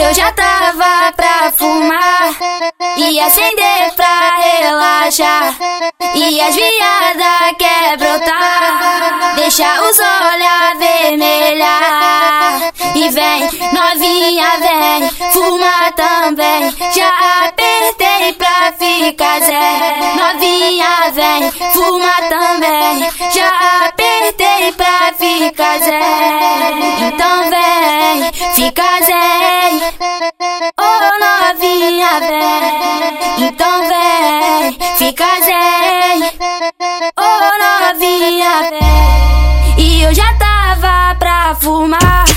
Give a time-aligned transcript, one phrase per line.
[0.00, 2.34] eu já tava pra fumar
[2.96, 5.54] e acender pra relaxar.
[6.14, 12.72] E as viadas quer brotar, deixa os olhos avermelhar.
[12.94, 16.70] E vem, novinha, vem, fuma também.
[16.94, 20.14] Já apertei pra ficar zé.
[20.16, 23.10] Novinha, vem, fuma também.
[23.32, 26.00] Já apertei pra ficar zé.
[27.00, 29.45] Então vem, fica zé.
[35.12, 36.30] casei,
[37.16, 38.70] ô novinha.
[39.78, 42.35] E eu já tava pra fumar.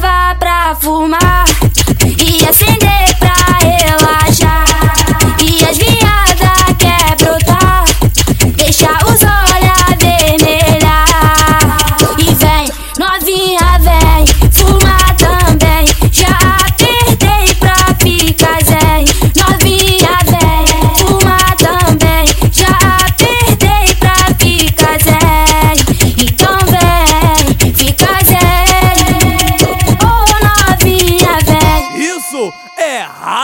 [0.00, 1.65] tava pra fumar.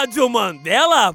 [0.00, 1.14] Rádio Mandela?